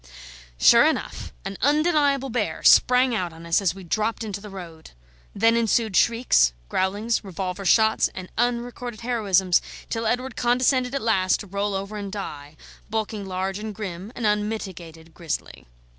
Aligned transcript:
Sure 0.59 0.83
enough 0.87 1.31
an 1.45 1.57
undeniable 1.61 2.31
bear 2.31 2.63
sprang 2.63 3.13
out 3.13 3.31
on 3.31 3.45
us 3.45 3.61
as 3.61 3.75
we 3.75 3.83
dropped 3.83 4.23
into 4.23 4.41
the 4.41 4.49
road; 4.49 4.89
then 5.35 5.55
ensued 5.55 5.95
shrieks, 5.95 6.53
growlings, 6.69 7.23
revolver 7.23 7.65
shots, 7.65 8.09
and 8.15 8.27
unrecorded 8.35 9.01
heroisms, 9.01 9.61
till 9.91 10.07
Edward 10.07 10.35
condescended 10.35 10.95
at 10.95 11.03
last 11.03 11.41
to 11.41 11.45
roll 11.45 11.75
over 11.75 11.97
and 11.97 12.11
die, 12.11 12.57
bulking 12.89 13.27
large 13.27 13.59
and 13.59 13.75
grim, 13.75 14.11
an 14.15 14.25
unmitigated 14.25 15.13
grizzly. 15.13 15.67